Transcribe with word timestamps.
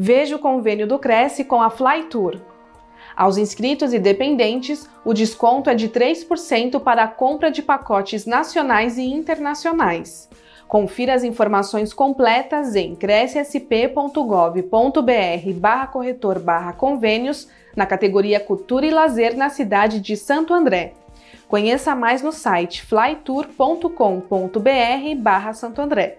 Veja 0.00 0.36
o 0.36 0.38
convênio 0.38 0.86
do 0.86 0.96
Cresce 0.96 1.42
com 1.42 1.60
a 1.60 1.70
Flytour. 1.70 2.36
Aos 3.16 3.36
inscritos 3.36 3.92
e 3.92 3.98
dependentes, 3.98 4.88
o 5.04 5.12
desconto 5.12 5.68
é 5.68 5.74
de 5.74 5.88
3% 5.88 6.78
para 6.78 7.02
a 7.02 7.08
compra 7.08 7.50
de 7.50 7.62
pacotes 7.62 8.24
nacionais 8.24 8.96
e 8.96 9.02
internacionais. 9.02 10.28
Confira 10.68 11.14
as 11.14 11.24
informações 11.24 11.92
completas 11.92 12.76
em 12.76 12.94
crescsp.gov.br 12.94 15.52
barra 15.56 15.88
corretor 15.88 16.38
barra 16.38 16.72
convênios 16.72 17.48
na 17.74 17.84
categoria 17.84 18.38
Cultura 18.38 18.86
e 18.86 18.92
Lazer 18.92 19.36
na 19.36 19.48
cidade 19.48 19.98
de 19.98 20.16
Santo 20.16 20.54
André. 20.54 20.92
Conheça 21.48 21.96
mais 21.96 22.22
no 22.22 22.30
site 22.30 22.82
flytour.com.br 22.82 23.88
barra 25.16 25.52
Santo 25.54 25.82
André. 25.82 26.18